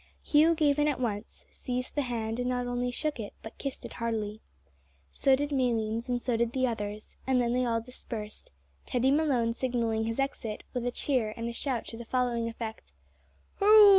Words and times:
Hugh 0.23 0.55
gave 0.55 0.79
in 0.79 0.87
at 0.87 0.99
once 0.99 1.45
seized 1.51 1.93
the 1.93 2.01
hand, 2.01 2.39
and 2.39 2.49
not 2.49 2.65
only 2.65 2.89
shook 2.89 3.19
it, 3.19 3.33
but 3.43 3.59
kissed 3.59 3.85
it 3.85 3.93
heartily. 4.01 4.41
So 5.11 5.35
did 5.35 5.51
Malines, 5.51 6.09
and 6.09 6.19
so 6.19 6.35
did 6.35 6.53
the 6.53 6.65
others, 6.65 7.17
and 7.27 7.39
then 7.39 7.53
they 7.53 7.65
all 7.65 7.81
dispersed 7.81 8.51
Teddy 8.87 9.11
Malone 9.11 9.53
signalling 9.53 10.05
his 10.05 10.17
exit 10.19 10.63
with 10.73 10.87
a 10.87 10.91
cheer 10.91 11.35
and 11.37 11.47
a 11.47 11.53
shout 11.53 11.85
to 11.85 11.97
the 11.97 12.05
following 12.05 12.47
effect 12.49 12.91
"Hooroo! 13.59 13.89